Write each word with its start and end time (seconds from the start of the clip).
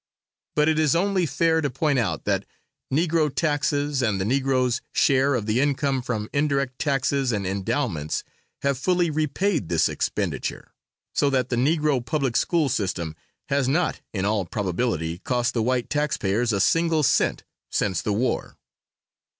But 0.55 0.67
it 0.67 0.79
is 0.79 0.95
only 0.95 1.27
fair 1.27 1.61
to 1.61 1.69
point 1.69 1.99
out 1.99 2.25
that 2.25 2.47
Negro 2.91 3.29
taxes 3.31 4.01
and 4.01 4.19
the 4.19 4.25
Negroes' 4.25 4.81
share 4.91 5.35
of 5.35 5.45
the 5.45 5.59
income 5.61 6.01
from 6.01 6.27
indirect 6.33 6.79
taxes 6.79 7.31
and 7.31 7.45
endowments 7.45 8.23
have 8.63 8.79
fully 8.79 9.11
repaid 9.11 9.69
this 9.69 9.87
expenditure, 9.87 10.73
so 11.13 11.29
that 11.29 11.49
the 11.49 11.55
Negro 11.55 12.03
public 12.03 12.35
school 12.35 12.67
system 12.67 13.15
has 13.49 13.67
not 13.67 14.01
in 14.11 14.25
all 14.25 14.43
probability 14.43 15.19
cost 15.19 15.53
the 15.53 15.61
white 15.61 15.87
taxpayers 15.87 16.51
a 16.51 16.59
single 16.59 17.03
cent 17.03 17.43
since 17.69 18.01
the 18.01 18.11
war. 18.13 18.57